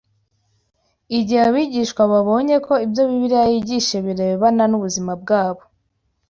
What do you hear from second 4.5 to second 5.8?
n’ubuzima bwabo,